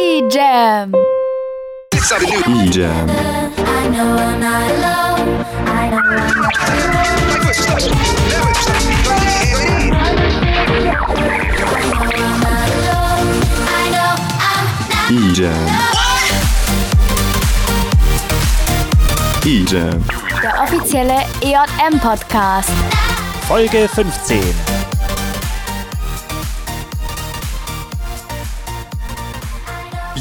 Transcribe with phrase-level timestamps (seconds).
[0.00, 0.92] E-Jam.
[1.92, 3.06] E-Jam.
[15.10, 15.50] E-Jam.
[19.44, 20.04] E-Jam.
[20.42, 22.70] Der offizielle EJM-Podcast.
[23.46, 24.89] Folge 15.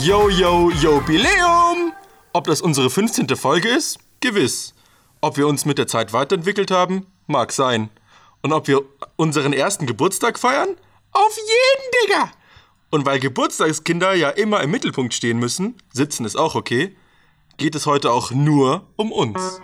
[0.02, 1.92] Yo, yo, Jubiläum!
[2.32, 3.28] Ob das unsere 15.
[3.36, 4.00] Folge ist?
[4.22, 4.74] Gewiss.
[5.20, 7.06] Ob wir uns mit der Zeit weiterentwickelt haben?
[7.28, 7.90] Mag sein.
[8.42, 8.82] Und ob wir
[9.18, 10.70] unseren ersten Geburtstag feiern?
[11.12, 12.32] Auf jeden, Digga!
[12.92, 16.96] Und weil Geburtstagskinder ja immer im Mittelpunkt stehen müssen, sitzen ist auch okay,
[17.58, 19.60] geht es heute auch nur um uns.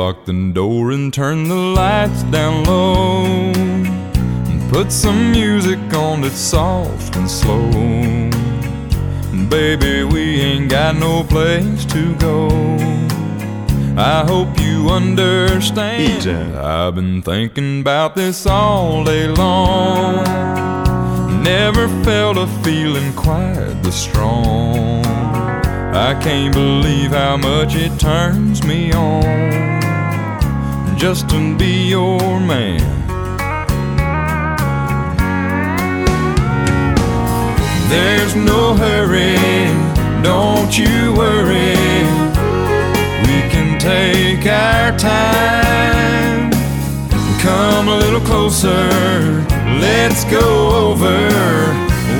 [0.00, 3.52] Lock the door and turn the lights down low.
[4.50, 7.70] And put some music on that's soft and slow.
[9.50, 12.48] Baby, we ain't got no place to go.
[13.94, 16.26] I hope you understand.
[16.56, 20.24] I've been thinking about this all day long.
[21.42, 25.04] Never felt a feeling quite this strong.
[25.94, 29.89] I can't believe how much it turns me on
[31.00, 32.78] just to be your man.
[37.88, 39.34] There's no hurry,
[40.22, 41.74] don't you worry.
[43.24, 46.50] We can take our time.
[47.40, 48.90] Come a little closer,
[49.80, 51.16] let's go over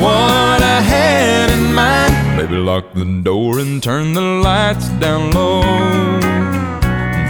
[0.00, 2.14] what I had in mind.
[2.38, 6.40] Baby, lock the door and turn the lights down low.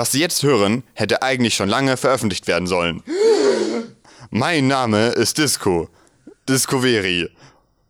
[0.00, 3.02] Was Sie jetzt hören, hätte eigentlich schon lange veröffentlicht werden sollen.
[4.30, 5.90] Mein Name ist Disco.
[6.48, 7.28] Discoveri.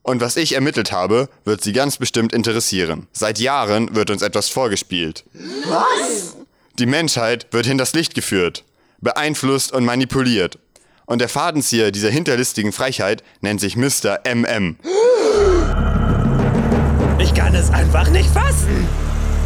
[0.02, 3.06] Und was ich ermittelt habe, wird Sie ganz bestimmt interessieren.
[3.12, 5.24] Seit Jahren wird uns etwas vorgespielt.
[5.66, 6.36] Was?
[6.80, 8.64] Die Menschheit wird hinters Licht geführt,
[9.00, 10.58] beeinflusst und manipuliert.
[11.06, 14.18] Und der Fadenzieher dieser hinterlistigen Frechheit nennt sich Mr.
[14.24, 14.78] MM.
[17.20, 18.88] Ich kann es einfach nicht fassen.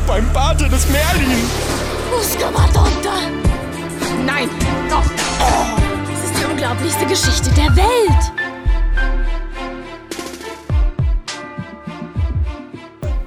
[0.07, 1.84] Beim Bate des Merlin!
[2.17, 3.29] Muscamadonta!
[4.25, 4.49] Nein!
[4.89, 5.03] Oh.
[5.41, 5.77] Oh.
[6.09, 8.33] Das ist die unglaublichste Geschichte der Welt!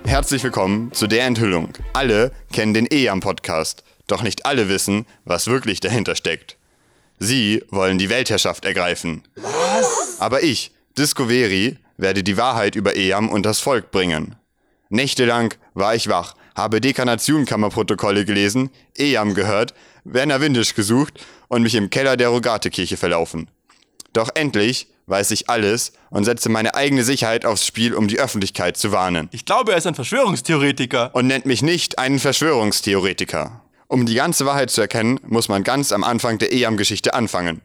[0.05, 1.73] Herzlich willkommen zu der Enthüllung.
[1.91, 6.55] Alle kennen den EAM-Podcast, doch nicht alle wissen, was wirklich dahinter steckt.
[7.19, 9.23] Sie wollen die Weltherrschaft ergreifen.
[9.35, 10.15] Was?
[10.21, 14.37] Aber ich, Discoveri, werde die Wahrheit über EAM und das Volk bringen.
[14.89, 19.73] Nächtelang war ich wach, habe Dekanation-Kammerprotokolle gelesen, EAM gehört,
[20.03, 23.49] Werner Windisch gesucht und mich im Keller der Rogatekirche verlaufen.
[24.13, 28.75] Doch endlich weiß ich alles und setze meine eigene Sicherheit aufs Spiel, um die Öffentlichkeit
[28.75, 29.29] zu warnen.
[29.31, 31.11] Ich glaube, er ist ein Verschwörungstheoretiker.
[31.13, 33.61] Und nennt mich nicht einen Verschwörungstheoretiker.
[33.87, 37.61] Um die ganze Wahrheit zu erkennen, muss man ganz am Anfang der EAM-Geschichte anfangen.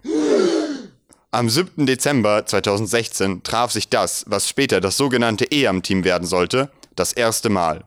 [1.32, 1.86] Am 7.
[1.86, 7.84] Dezember 2016 traf sich das, was später das sogenannte EAM-Team werden sollte, das erste Mal.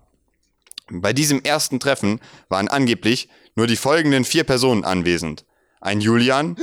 [0.91, 5.45] Bei diesem ersten Treffen waren angeblich nur die folgenden vier Personen anwesend.
[5.81, 6.57] Ein Julian,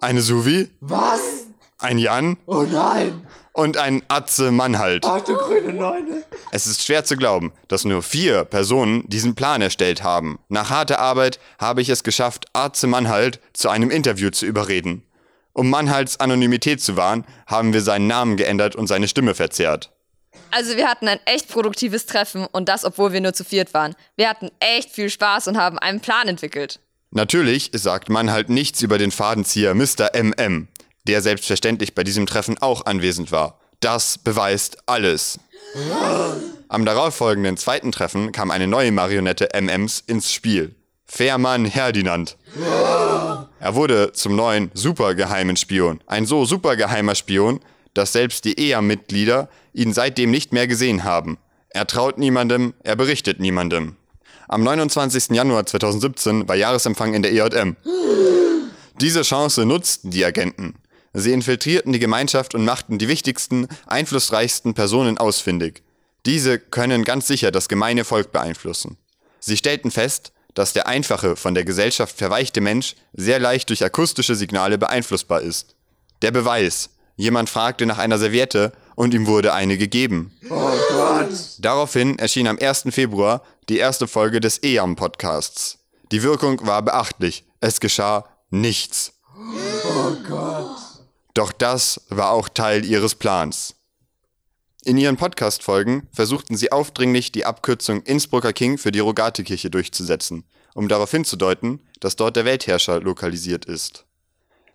[0.00, 1.20] eine Suvi, Was?
[1.78, 3.26] ein Jan Oh nein!
[3.52, 5.04] und ein Atze Mannhalt.
[5.06, 6.24] Ach du grüne Neune.
[6.50, 10.38] Es ist schwer zu glauben, dass nur vier Personen diesen Plan erstellt haben.
[10.48, 15.02] Nach harter Arbeit habe ich es geschafft, Atze Mannhalt zu einem Interview zu überreden.
[15.52, 19.95] Um Mannhalts Anonymität zu wahren, haben wir seinen Namen geändert und seine Stimme verzerrt.
[20.50, 23.94] Also wir hatten ein echt produktives Treffen und das, obwohl wir nur zu viert waren.
[24.16, 26.80] Wir hatten echt viel Spaß und haben einen Plan entwickelt.
[27.10, 30.10] Natürlich sagt man halt nichts über den Fadenzieher Mr.
[30.14, 30.68] MM,
[31.04, 33.58] der selbstverständlich bei diesem Treffen auch anwesend war.
[33.80, 35.38] Das beweist alles.
[36.68, 40.74] Am darauffolgenden zweiten Treffen kam eine neue Marionette MMs ins Spiel.
[41.04, 42.36] Fährmann Herdinand.
[43.60, 46.00] Er wurde zum neuen supergeheimen Spion.
[46.06, 47.60] Ein so supergeheimer Spion,
[47.94, 51.38] dass selbst die EA-Mitglieder ihn seitdem nicht mehr gesehen haben.
[51.68, 53.96] Er traut niemandem, er berichtet niemandem.
[54.48, 55.30] Am 29.
[55.30, 57.76] Januar 2017 war Jahresempfang in der EJM.
[59.00, 60.74] Diese Chance nutzten die Agenten.
[61.12, 65.82] Sie infiltrierten die Gemeinschaft und machten die wichtigsten, einflussreichsten Personen ausfindig.
[66.24, 68.96] Diese können ganz sicher das gemeine Volk beeinflussen.
[69.40, 74.34] Sie stellten fest, dass der einfache, von der Gesellschaft verweichte Mensch sehr leicht durch akustische
[74.34, 75.76] Signale beeinflussbar ist.
[76.22, 76.90] Der Beweis.
[77.16, 80.32] Jemand fragte nach einer Serviette und ihm wurde eine gegeben.
[81.58, 82.86] Daraufhin erschien am 1.
[82.90, 85.78] Februar die erste Folge des EAM-Podcasts.
[86.10, 87.44] Die Wirkung war beachtlich.
[87.60, 89.12] Es geschah nichts.
[91.34, 93.74] Doch das war auch Teil ihres Plans.
[94.84, 100.44] In ihren Podcast-Folgen versuchten sie aufdringlich, die Abkürzung Innsbrucker King für die Rogatekirche durchzusetzen,
[100.74, 104.04] um darauf hinzudeuten, dass dort der Weltherrscher lokalisiert ist.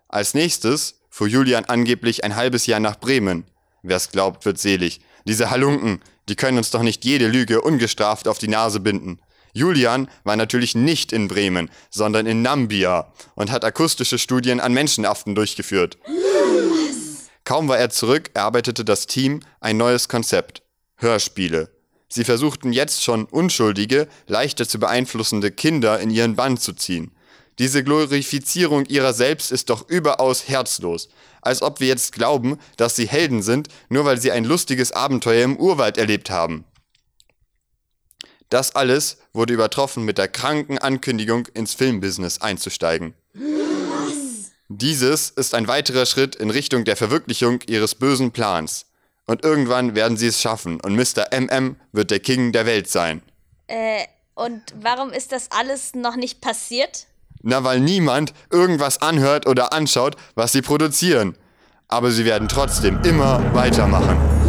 [0.09, 3.45] Als nächstes fuhr Julian angeblich ein halbes Jahr nach Bremen.
[3.83, 5.01] Wer's glaubt, wird selig.
[5.25, 9.19] Diese Halunken, die können uns doch nicht jede Lüge ungestraft auf die Nase binden.
[9.53, 15.35] Julian war natürlich nicht in Bremen, sondern in Nambia und hat akustische Studien an Menschenaffen
[15.35, 15.97] durchgeführt.
[17.43, 20.61] Kaum war er zurück, erarbeitete das Team ein neues Konzept.
[20.95, 21.69] Hörspiele.
[22.07, 27.11] Sie versuchten jetzt schon unschuldige, leichter zu beeinflussende Kinder in ihren Bann zu ziehen.
[27.59, 31.09] Diese Glorifizierung ihrer selbst ist doch überaus herzlos.
[31.41, 35.43] Als ob wir jetzt glauben, dass sie Helden sind, nur weil sie ein lustiges Abenteuer
[35.43, 36.65] im Urwald erlebt haben.
[38.49, 43.13] Das alles wurde übertroffen mit der kranken Ankündigung, ins Filmbusiness einzusteigen.
[44.67, 48.85] Dieses ist ein weiterer Schritt in Richtung der Verwirklichung ihres bösen Plans.
[49.25, 51.27] Und irgendwann werden sie es schaffen und Mr.
[51.31, 53.21] MM wird der King der Welt sein.
[53.67, 57.07] Äh, und warum ist das alles noch nicht passiert?
[57.43, 61.35] Na, weil niemand irgendwas anhört oder anschaut, was sie produzieren.
[61.87, 64.40] Aber sie werden trotzdem immer weitermachen.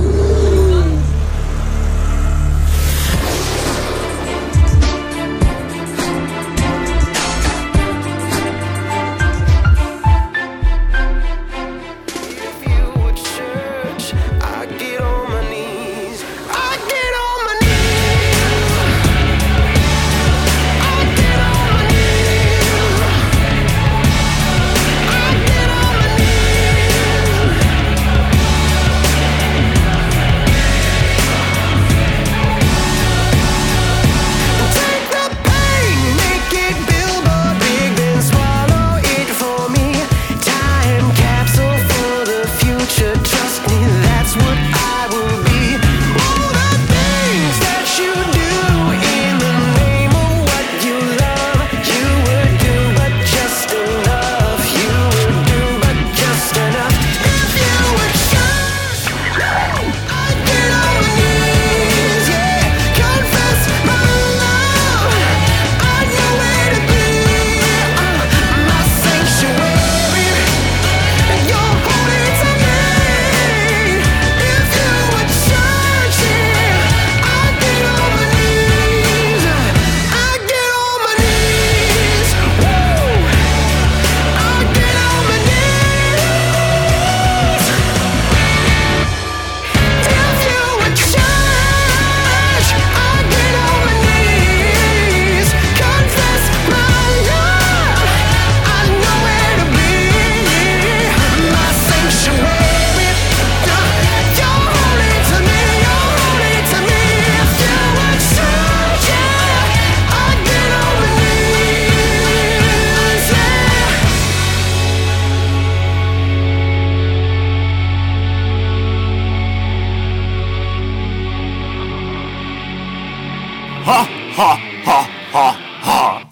[123.85, 126.23] Ha, ha, ha, ha, ha.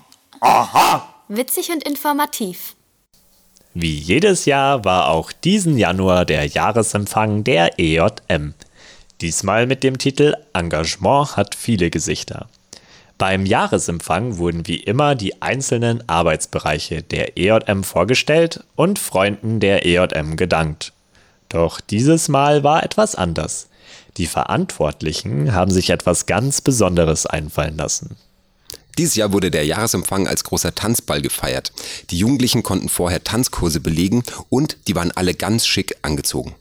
[0.40, 1.14] Aha.
[1.28, 2.76] Witzig und informativ.
[3.74, 8.54] Wie jedes Jahr war auch diesen Januar der Jahresempfang der EJM.
[9.20, 12.48] Diesmal mit dem Titel Engagement hat viele Gesichter.
[13.18, 20.36] Beim Jahresempfang wurden wie immer die einzelnen Arbeitsbereiche der EJM vorgestellt und Freunden der EJM
[20.36, 20.92] gedankt.
[21.48, 23.69] Doch dieses Mal war etwas anders.
[24.16, 28.16] Die Verantwortlichen haben sich etwas ganz Besonderes einfallen lassen.
[28.98, 31.72] Dieses Jahr wurde der Jahresempfang als großer Tanzball gefeiert.
[32.10, 36.54] Die Jugendlichen konnten vorher Tanzkurse belegen und die waren alle ganz schick angezogen.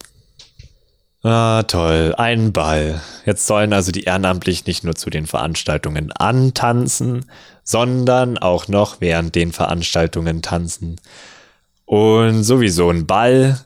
[1.22, 3.02] Ah, toll, ein Ball.
[3.26, 7.26] Jetzt sollen also die Ehrenamtlichen nicht nur zu den Veranstaltungen antanzen,
[7.64, 10.96] sondern auch noch während den Veranstaltungen tanzen.
[11.84, 13.60] Und sowieso ein Ball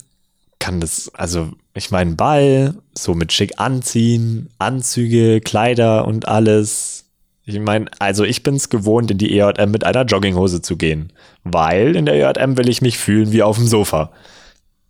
[0.63, 7.11] kann das, also ich meine Ball, so mit schick anziehen, Anzüge, Kleider und alles.
[7.43, 11.11] Ich meine, also ich bin's gewohnt, in die EJM mit einer Jogginghose zu gehen,
[11.43, 14.13] weil in der EJM will ich mich fühlen wie auf dem Sofa.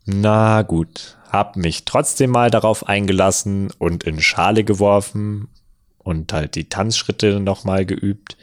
[0.06, 5.48] Na gut, hab mich trotzdem mal darauf eingelassen und in Schale geworfen
[5.98, 8.38] und halt die Tanzschritte nochmal geübt.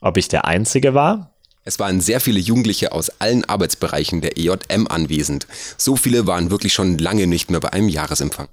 [0.00, 1.34] Ob ich der Einzige war?
[1.68, 5.46] Es waren sehr viele Jugendliche aus allen Arbeitsbereichen der EJM anwesend.
[5.76, 8.48] So viele waren wirklich schon lange nicht mehr bei einem Jahresempfang.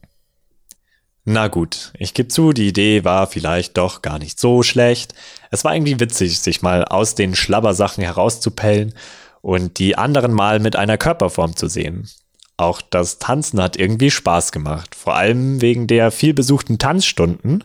[1.24, 5.14] Na gut, ich gebe zu, die Idee war vielleicht doch gar nicht so schlecht.
[5.50, 8.94] Es war irgendwie witzig, sich mal aus den Schlabbersachen herauszupellen
[9.40, 12.10] und die anderen mal mit einer Körperform zu sehen.
[12.58, 14.94] Auch das Tanzen hat irgendwie Spaß gemacht.
[14.94, 17.64] Vor allem wegen der vielbesuchten Tanzstunden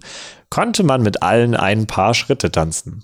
[0.49, 3.03] konnte man mit allen ein paar Schritte tanzen.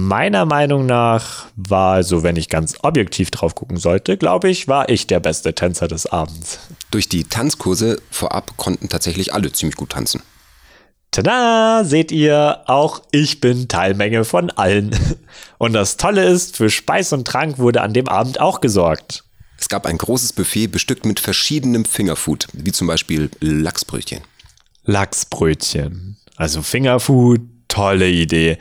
[0.00, 4.88] Meiner Meinung nach war, also wenn ich ganz objektiv drauf gucken sollte, glaube ich, war
[4.88, 6.60] ich der beste Tänzer des Abends.
[6.92, 10.22] Durch die Tanzkurse vorab konnten tatsächlich alle ziemlich gut tanzen.
[11.10, 14.96] Tada, seht ihr, auch ich bin Teilmenge von allen.
[15.58, 19.24] Und das Tolle ist, für Speis und Trank wurde an dem Abend auch gesorgt.
[19.58, 24.20] Es gab ein großes Buffet bestückt mit verschiedenem Fingerfood, wie zum Beispiel Lachsbrötchen.
[24.84, 26.18] Lachsbrötchen.
[26.36, 28.58] Also Fingerfood, tolle Idee.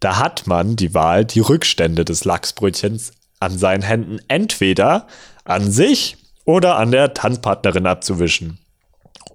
[0.00, 5.06] Da hat man die Wahl, die Rückstände des Lachsbrötchens an seinen Händen entweder
[5.44, 8.58] an sich oder an der Tanzpartnerin abzuwischen.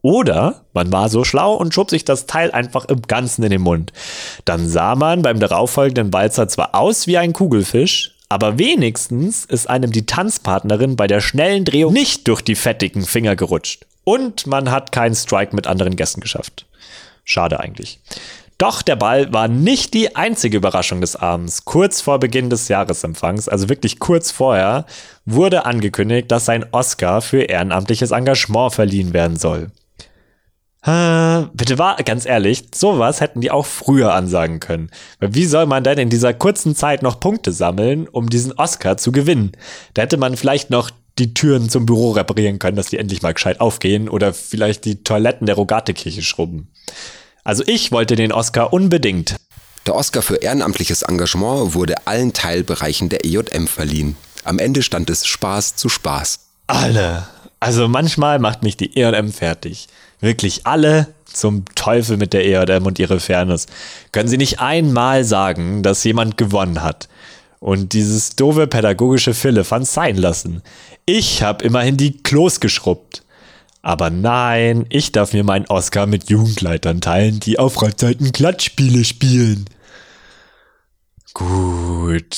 [0.02, 3.62] Oder man war so schlau und schob sich das Teil einfach im Ganzen in den
[3.62, 3.92] Mund.
[4.46, 9.92] Dann sah man beim darauffolgenden Balzer zwar aus wie ein Kugelfisch, aber wenigstens ist einem
[9.92, 13.86] die Tanzpartnerin bei der schnellen Drehung nicht durch die fettigen Finger gerutscht.
[14.04, 16.68] Und man hat keinen Strike mit anderen Gästen geschafft.
[17.24, 18.00] Schade eigentlich.
[18.58, 21.66] Doch der Ball war nicht die einzige Überraschung des Abends.
[21.66, 24.86] Kurz vor Beginn des Jahresempfangs, also wirklich kurz vorher,
[25.26, 29.72] wurde angekündigt, dass ein Oscar für ehrenamtliches Engagement verliehen werden soll.
[30.86, 34.90] Äh, bitte war, ganz ehrlich, sowas hätten die auch früher ansagen können.
[35.20, 38.96] Weil wie soll man denn in dieser kurzen Zeit noch Punkte sammeln, um diesen Oscar
[38.96, 39.52] zu gewinnen?
[39.96, 43.34] Da hätte man vielleicht noch die Türen zum Büro reparieren können, dass die endlich mal
[43.34, 46.70] gescheit aufgehen oder vielleicht die Toiletten der Rogatekirche schrubben.
[47.46, 49.36] Also ich wollte den Oscar unbedingt.
[49.86, 54.18] Der Oscar für ehrenamtliches Engagement wurde allen Teilbereichen der EJM verliehen.
[54.44, 56.40] Am Ende stand es Spaß zu Spaß.
[56.66, 57.28] Alle.
[57.60, 59.88] Also manchmal macht mich die EJM fertig.
[60.22, 63.68] Wirklich alle zum Teufel mit der EJM und ihre Fairness.
[64.12, 67.10] Können Sie nicht einmal sagen, dass jemand gewonnen hat?
[67.60, 70.64] Und dieses doofe pädagogische Fille fand sein lassen.
[71.06, 73.22] Ich habe immerhin die Klos geschrubbt.
[73.86, 79.66] Aber nein, ich darf mir meinen Oscar mit Jugendleitern teilen, die auf Freizeiten Klatschspiele spielen.
[81.36, 82.36] Gut,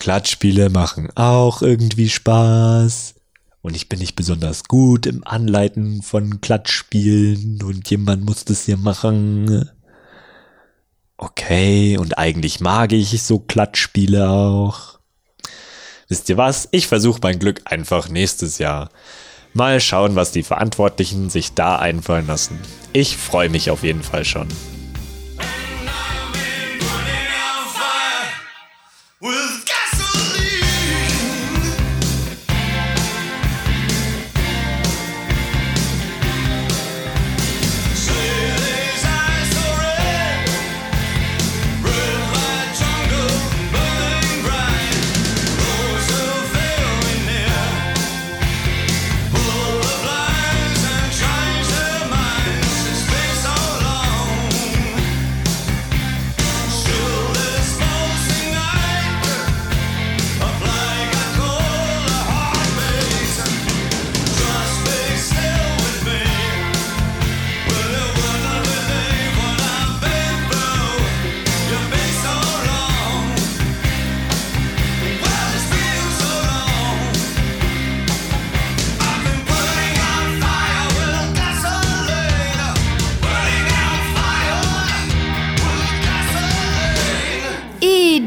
[0.00, 3.14] Klatschspiele machen auch irgendwie Spaß.
[3.62, 8.76] Und ich bin nicht besonders gut im Anleiten von Klatschspielen und jemand muss das hier
[8.76, 9.70] machen.
[11.16, 14.98] Okay, und eigentlich mag ich so Klatschspiele auch.
[16.08, 16.68] Wisst ihr was?
[16.72, 18.90] Ich versuche mein Glück einfach nächstes Jahr.
[19.58, 22.60] Mal schauen, was die Verantwortlichen sich da einfallen lassen.
[22.92, 24.46] Ich freue mich auf jeden Fall schon.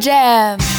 [0.01, 0.70] E-Jam.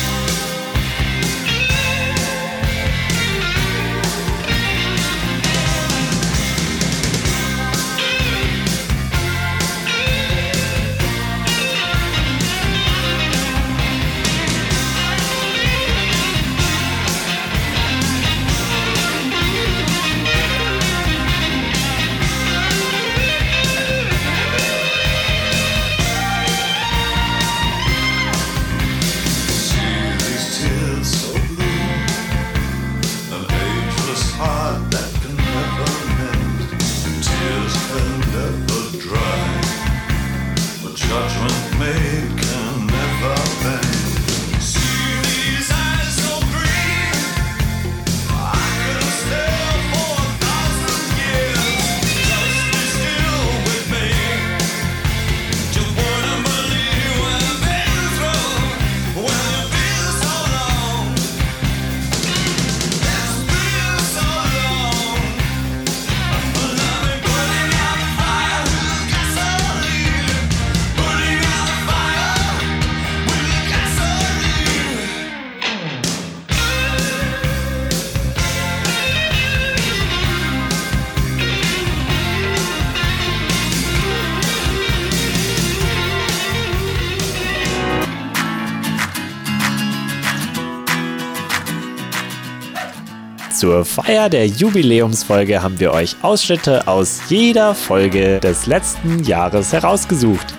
[93.63, 100.53] Zur Feier der Jubiläumsfolge haben wir euch Ausschnitte aus jeder Folge des letzten Jahres herausgesucht.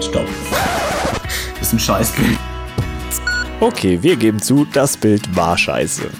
[0.02, 0.28] Stopp.
[1.58, 2.38] Das ist ein Scheißbild.
[3.60, 6.10] Okay, wir geben zu, das Bild war scheiße.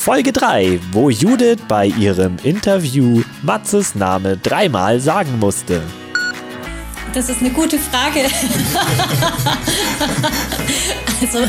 [0.00, 5.82] Folge 3, wo Judith bei ihrem Interview Matzes Name dreimal sagen musste.
[7.12, 8.20] Das ist eine gute Frage.
[11.20, 11.40] also,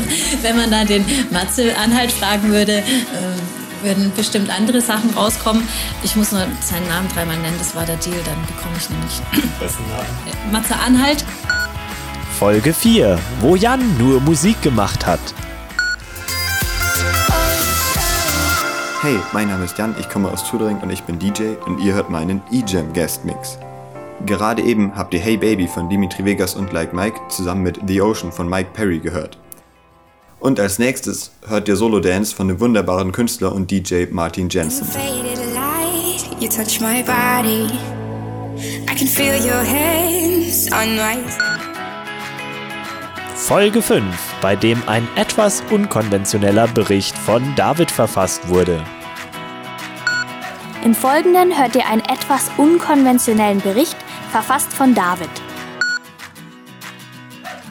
[0.42, 2.84] wenn man da den Matze Anhalt fragen würde, äh,
[3.82, 5.66] würden bestimmt andere Sachen rauskommen.
[6.02, 9.22] Ich muss nur seinen Namen dreimal nennen, das war der Deal, dann bekomme ich nämlich
[9.60, 10.52] Wessen Namen?
[10.52, 11.24] Matze Anhalt.
[12.38, 15.20] Folge 4, wo Jan nur Musik gemacht hat.
[19.02, 21.92] Hey, mein Name ist Jan, ich komme aus Tudering und ich bin DJ und ihr
[21.92, 23.58] hört meinen E-Jam Guest Mix.
[24.26, 28.00] Gerade eben habt ihr Hey Baby von Dimitri Vegas und Like Mike zusammen mit The
[28.00, 29.38] Ocean von Mike Perry gehört.
[30.38, 34.86] Und als nächstes hört ihr Solo Dance von dem wunderbaren Künstler und DJ Martin Jensen.
[34.86, 37.76] Faded light, you touch my body.
[38.88, 41.18] I can feel your hands on my
[43.34, 48.84] Folge 5, bei dem ein etwas unkonventioneller Bericht von David verfasst wurde.
[50.84, 53.96] Im Folgenden hört ihr einen etwas unkonventionellen Bericht,
[54.32, 55.30] verfasst von David.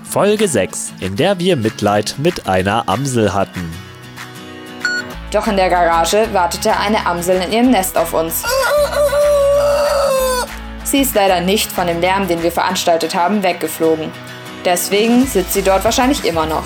[0.09, 3.69] Folge 6, in der wir Mitleid mit einer Amsel hatten.
[5.31, 8.43] Doch in der Garage wartete eine Amsel in ihrem Nest auf uns.
[10.83, 14.11] Sie ist leider nicht von dem Lärm, den wir veranstaltet haben, weggeflogen.
[14.63, 16.63] Deswegen sitzt sie dort wahrscheinlich immer noch.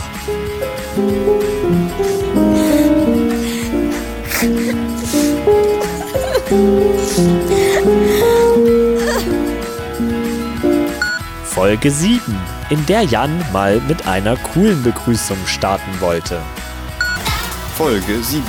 [11.45, 12.21] Folge 7,
[12.69, 16.41] in der Jan mal mit einer coolen Begrüßung starten wollte.
[17.77, 18.43] Folge 7.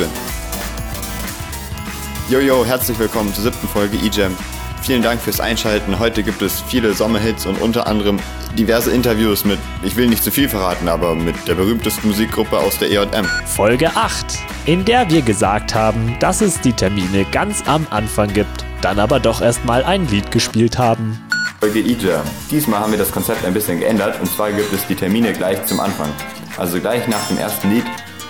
[2.29, 4.37] Jojo, herzlich willkommen zur siebten Folge eJam.
[4.83, 5.99] Vielen Dank fürs Einschalten.
[6.01, 8.19] Heute gibt es viele Sommerhits und unter anderem
[8.55, 12.79] diverse Interviews mit, ich will nicht zu viel verraten, aber mit der berühmtesten Musikgruppe aus
[12.79, 13.27] der EJM.
[13.47, 14.27] Folge 8,
[14.67, 19.21] in der wir gesagt haben, dass es die Termine ganz am Anfang gibt, dann aber
[19.21, 21.21] doch erstmal ein Lied gespielt haben.
[21.61, 22.23] Folge eJam.
[22.51, 25.65] Diesmal haben wir das Konzept ein bisschen geändert und zwar gibt es die Termine gleich
[25.67, 26.11] zum Anfang.
[26.59, 27.85] Also gleich nach dem ersten Lied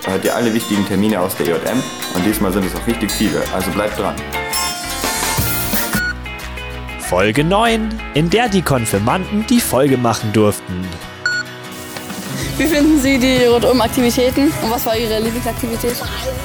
[0.07, 1.83] hört ihr alle wichtigen Termine aus der EJM
[2.14, 4.14] und diesmal sind es auch richtig viele, also bleibt dran.
[7.09, 10.85] Folge 9, in der die Konfirmanden die Folge machen durften.
[12.59, 15.95] Wie finden Sie die Rundum-Aktivitäten und was war Ihre Lieblingsaktivität?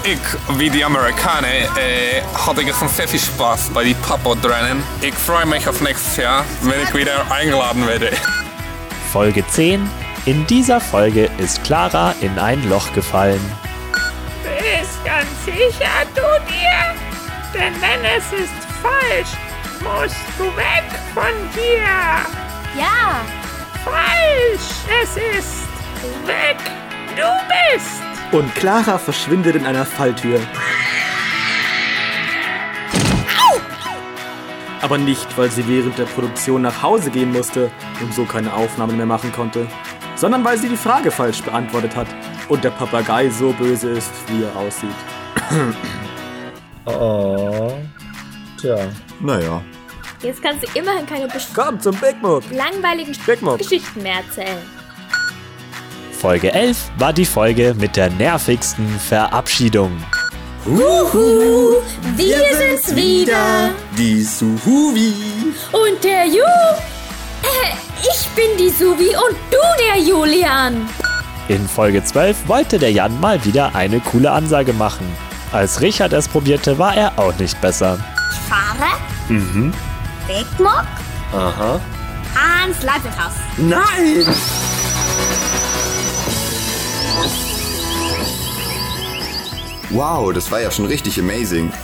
[0.04, 4.84] Ich, wie die Amerikaner, äh, hatte gestern sehr viel Spaß bei den Papa-Rennen.
[5.02, 8.12] Ich freue mich auf nächstes Jahr, wenn ich wieder eingeladen werde.
[9.12, 9.90] Folge 10.
[10.28, 13.42] In dieser Folge ist Clara in ein Loch gefallen.
[14.44, 16.94] Bist ganz sicher, du dir?
[17.52, 19.51] Denn wenn es ist falsch,
[19.84, 21.84] musst du weg von dir.
[22.80, 23.22] Ja.
[23.84, 24.70] Falsch.
[25.04, 25.68] Es ist
[26.26, 26.58] weg.
[27.16, 28.02] Du bist.
[28.32, 30.40] Und Clara verschwindet in einer Falltür.
[34.82, 37.70] Aber nicht, weil sie während der Produktion nach Hause gehen musste
[38.02, 39.68] und so keine Aufnahmen mehr machen konnte,
[40.16, 42.08] sondern weil sie die Frage falsch beantwortet hat
[42.48, 44.90] und der Papagei so böse ist, wie er aussieht.
[46.86, 47.78] Oh.
[48.62, 48.78] Tja.
[49.20, 49.62] Naja.
[50.22, 52.44] Jetzt kannst du immerhin keine Besch Komm zum Big Mug.
[52.52, 53.58] langweiligen Big Mug.
[53.58, 54.60] Geschichten mehr erzählen.
[56.12, 59.92] Folge 11 war die Folge mit der nervigsten Verabschiedung.
[60.68, 61.78] Uhu,
[62.16, 63.72] wir sind's wieder.
[63.98, 65.12] Die Suhuvi.
[65.72, 66.44] Und der Ju.
[67.42, 70.88] Äh, ich bin die Suvi und du der Julian.
[71.48, 75.08] In Folge 12 wollte der Jan mal wieder eine coole Ansage machen.
[75.52, 77.98] Als Richard es probierte, war er auch nicht besser.
[78.32, 78.90] Ich fahre
[79.30, 79.74] Mhm.
[80.28, 80.86] Wegmock
[81.34, 81.80] Aha.
[82.64, 83.34] ans Leibwirthaus.
[83.58, 84.26] Nein!
[89.90, 91.72] Wow, das war ja schon richtig amazing.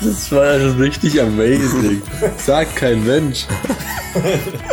[0.00, 2.00] Das war ja schon richtig amazing.
[2.36, 3.44] Sagt kein Mensch.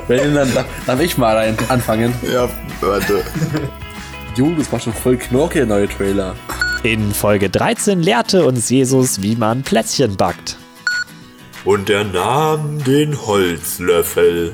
[0.08, 2.14] Wenn dann darf, darf ich mal rein anfangen.
[2.22, 2.48] Ja,
[2.82, 3.24] warte.
[4.36, 6.36] Jo, das war schon voll knorke, der neue Trailer.
[6.86, 10.56] In Folge 13 lehrte uns Jesus, wie man Plätzchen backt.
[11.64, 14.54] Und er nahm den Holzlöffel.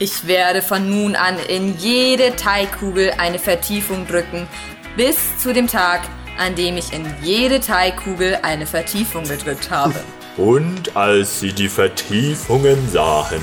[0.00, 4.48] Ich werde von nun an in jede Teigkugel eine Vertiefung drücken,
[4.96, 6.00] bis zu dem Tag,
[6.36, 10.00] an dem ich in jede Teigkugel eine Vertiefung gedrückt habe.
[10.36, 13.40] Und als sie die Vertiefungen sahen,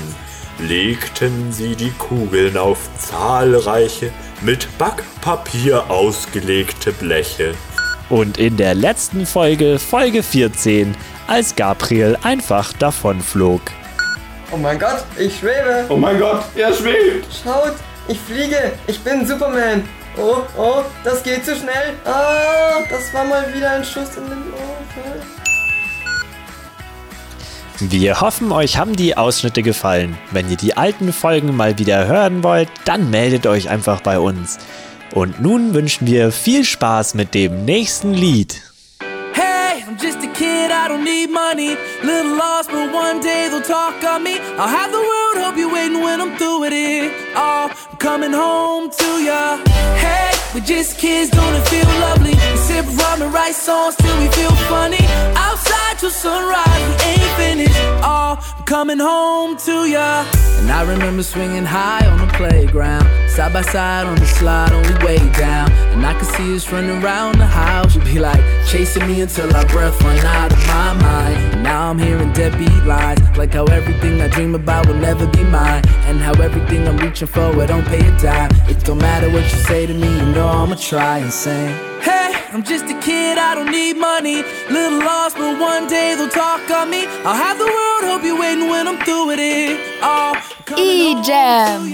[0.58, 7.54] legten sie die Kugeln auf zahlreiche, mit Backpapier ausgelegte Bleche.
[8.10, 10.96] Und in der letzten Folge, Folge 14,
[11.28, 13.62] als Gabriel einfach davonflog.
[14.50, 15.86] Oh mein Gott, ich schwebe.
[15.88, 17.26] Oh mein Gott, er schwebt.
[17.44, 17.74] Schaut,
[18.08, 18.72] ich fliege.
[18.88, 19.84] Ich bin Superman.
[20.16, 21.94] Oh, oh, das geht zu schnell.
[22.04, 25.40] Ah, das war mal wieder ein Schuss in den Ofen.
[27.78, 30.18] Wir hoffen, euch haben die Ausschnitte gefallen.
[30.32, 34.58] Wenn ihr die alten Folgen mal wieder hören wollt, dann meldet euch einfach bei uns.
[35.12, 38.62] Und nun wünschen wir viel Spaß mit dem nächsten Lied.
[39.32, 41.76] Hey, I'm just a kid, I don't need money.
[42.02, 44.38] Little lost, but one day they'll talk on me.
[44.58, 47.10] I'll have the world, hope you're waiting when I'm through with it.
[47.34, 49.58] Oh, I'm coming home to ya.
[49.96, 52.34] Hey, we're just kids, don't it feel lovely?
[52.34, 55.04] We sip rum and write songs till we feel funny.
[55.34, 55.69] Outside
[56.00, 57.80] till sunrise, we ain't finished.
[58.02, 60.24] Oh, I'm coming home to ya.
[60.58, 63.06] And I remember swinging high on the playground.
[63.28, 65.70] Side by side on the slide, only way down.
[65.92, 67.94] And I could see us running around the house.
[67.94, 71.36] You'd be like chasing me until our breath run out of my mind.
[71.54, 73.20] And now I'm hearing deadbeat lies.
[73.36, 75.82] Like how everything I dream about will never be mine.
[76.08, 78.50] And how everything I'm reaching for, I don't pay a dime.
[78.70, 81.89] It don't matter what you say to me, you know I'ma try and sing.
[82.52, 84.42] I'm just a kid, I don't need money.
[84.68, 87.06] Little lost, but one day they'll talk on me.
[87.22, 89.78] I'll have the world, hope you're waiting when I'm through with it.
[90.02, 90.34] Oh,
[90.76, 91.86] E-Jam.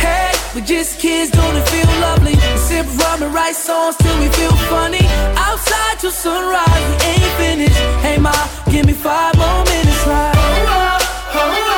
[0.00, 2.32] Hey, we're just kids, don't it feel lovely?
[2.32, 5.04] We sip rum and write songs till we feel funny.
[5.36, 7.80] Outside till sunrise, we ain't finished.
[8.00, 8.32] Hey, ma,
[8.70, 10.34] give me five more minutes, like.
[10.34, 11.02] Hold up,
[11.36, 11.73] hold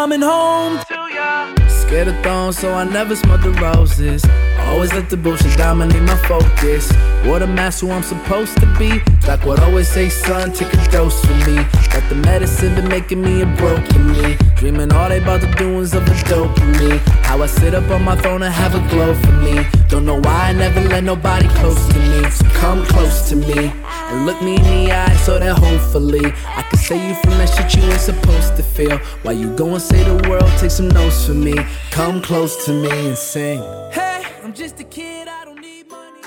[0.00, 1.54] coming home to ya.
[1.68, 4.24] Scared of thorns, so I never smelled the roses.
[4.60, 6.90] Always let the bullshit dominate my focus.
[7.28, 8.90] What a mess, who I'm supposed to be.
[9.28, 11.56] Like what always say, son, take a dose for me.
[11.92, 14.38] Got the medicine been making me a broken me.
[14.56, 16.96] Dreaming all they about the doings of a dope me.
[17.28, 19.66] How I sit up on my throne and have a glow for me.
[19.90, 22.30] Don't know why I never let nobody close to me.
[22.30, 23.70] So come close to me
[24.08, 27.48] and look me in the eye so that hopefully I can say you from that
[27.48, 28.98] shit you ain't supposed to feel.
[29.22, 31.54] While you go and say the world, take some notes for me.
[31.90, 33.60] Come close to me and sing.
[33.92, 36.22] Hey, I'm just a kid, I don't need money.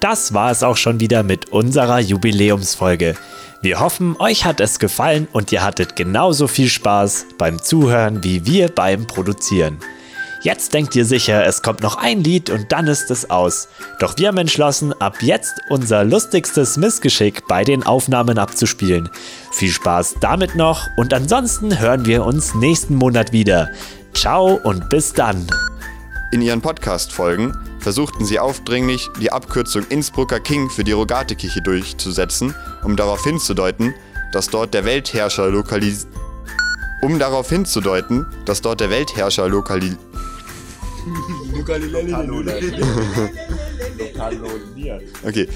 [0.00, 3.14] Das war es auch schon wieder mit unserer Jubiläumsfolge.
[3.62, 8.44] Wir hoffen, euch hat es gefallen und ihr hattet genauso viel Spaß beim Zuhören wie
[8.44, 9.78] wir beim Produzieren.
[10.42, 13.68] Jetzt denkt ihr sicher, es kommt noch ein Lied und dann ist es aus.
[14.00, 19.08] Doch wir haben entschlossen, ab jetzt unser lustigstes Missgeschick bei den Aufnahmen abzuspielen.
[19.52, 23.70] Viel Spaß damit noch und ansonsten hören wir uns nächsten Monat wieder.
[24.14, 25.46] Ciao und bis dann.
[26.32, 32.52] In ihren Podcast-Folgen versuchten sie aufdringlich, die Abkürzung Innsbrucker King für die Rogatekirche durchzusetzen,
[32.82, 33.94] um darauf hinzudeuten,
[34.32, 36.08] dass dort der Weltherrscher lokalis
[37.02, 39.96] um darauf hinzudeuten, dass dort der Weltherrscher lokali
[45.24, 45.48] Okay.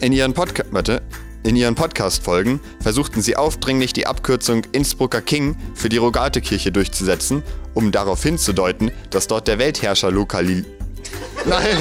[0.00, 1.02] In ihren Podcast warte.
[1.42, 7.92] In ihren Podcast-Folgen versuchten sie aufdringlich die Abkürzung Innsbrucker King für die Rogatekirche durchzusetzen, um
[7.92, 10.66] darauf hinzudeuten, dass dort der Weltherrscher lokali
[11.46, 11.78] Nein.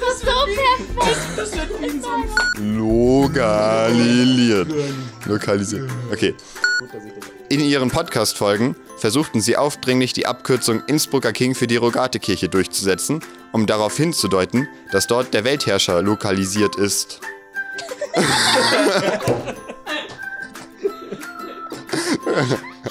[0.00, 1.36] Das so perfekt.
[1.36, 4.68] Das wird wie so einem Lokalisiert.
[5.26, 5.90] Lokalisiert.
[6.10, 6.34] Okay.
[7.48, 13.20] In ihren Podcast-Folgen versuchten sie aufdringlich die Abkürzung Innsbrucker King für die Rogatekirche durchzusetzen,
[13.52, 17.20] um darauf hinzudeuten, dass dort der Weltherrscher lokalisiert ist.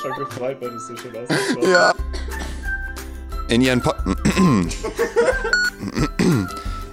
[0.01, 1.13] Schon gefreut, du es so schön
[1.69, 1.93] Ja.
[3.49, 3.91] In ihren, po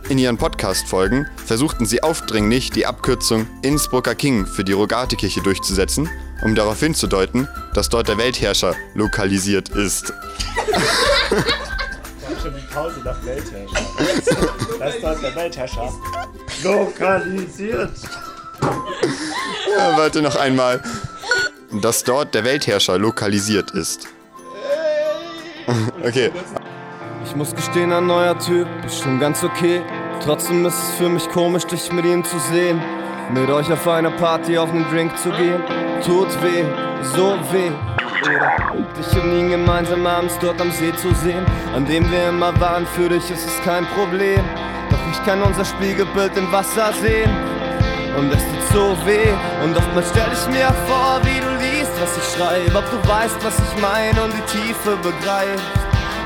[0.08, 6.10] In ihren Podcast-Folgen versuchten sie aufdringlich, die Abkürzung Innsbrucker King für die Rogatekirche durchzusetzen,
[6.42, 10.12] um darauf hinzudeuten, dass dort der Weltherrscher lokalisiert ist.
[10.68, 13.86] Ich hab schon die Pause nach Weltherrscher.
[14.78, 15.92] Da ist dort der Weltherrscher.
[16.62, 17.90] Lokalisiert.
[19.76, 20.82] Ja, warte noch einmal.
[21.80, 24.08] Dass dort der Weltherrscher lokalisiert ist.
[26.04, 26.32] Okay.
[27.24, 29.80] Ich muss gestehen, ein neuer Typ ist schon ganz okay.
[30.24, 32.82] Trotzdem ist es für mich komisch, dich mit ihm zu sehen.
[33.32, 35.62] Mit euch auf einer Party auf einen Drink zu gehen.
[36.04, 36.64] Tut weh,
[37.14, 37.70] so weh.
[38.24, 38.50] Oder
[38.98, 41.44] dich und ihn gemeinsam abends dort am See zu sehen,
[41.76, 42.86] an dem wir immer waren.
[42.86, 44.42] Für dich ist es kein Problem.
[44.90, 47.30] Doch ich kann unser Spiegelbild im Wasser sehen.
[48.18, 49.32] Und es tut so weh.
[49.62, 52.76] Und oftmals stell ich mir vor, wie du liest, was ich schreibe.
[52.76, 55.62] Ob du weißt, was ich meine und die Tiefe begreifst.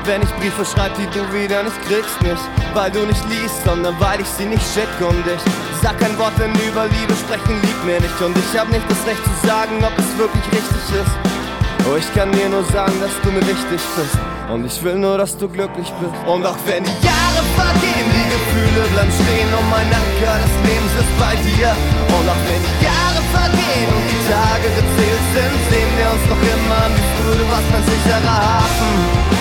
[0.05, 2.41] Wenn ich Briefe schreib, die du wieder nicht kriegst, nicht
[2.73, 6.33] weil du nicht liest, sondern weil ich sie nicht schick und ich sag kein Wort,
[6.39, 9.77] denn über Liebe sprechen liebt mir nicht und ich hab nicht das Recht zu sagen,
[9.83, 11.13] ob es wirklich richtig ist.
[11.87, 14.17] Oh, ich kann dir nur sagen, dass du mir wichtig bist
[14.51, 16.15] und ich will nur, dass du glücklich bist.
[16.27, 20.93] Und auch wenn die Jahre vergehen, die Gefühle bleiben stehen und mein Anker des Lebens
[20.99, 21.71] ist bei dir.
[22.11, 26.43] Und auch wenn die Jahre vergehen und die Tage gezählt sind, sehen wir uns noch
[26.43, 27.37] immer an wie früher.
[27.39, 28.93] Du warst mein sicherer Hafen,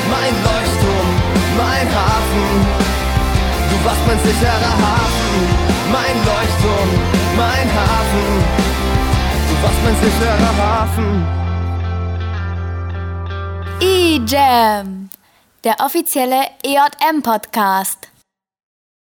[0.07, 1.11] mein Leuchtturm,
[1.59, 2.46] mein Hafen.
[3.70, 6.90] Du warst mein sicherer Hafen, mein Leuchtturm,
[7.37, 8.29] mein Hafen.
[9.49, 11.27] Du warst mein sicherer Hafen.
[13.81, 15.11] E-Jam,
[15.64, 18.09] der offizielle EJM-Podcast.